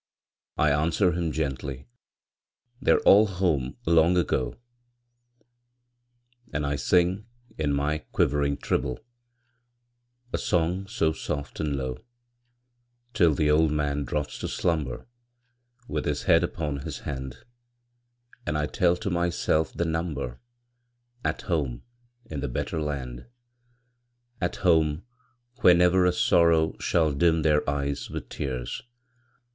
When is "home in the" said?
21.43-22.49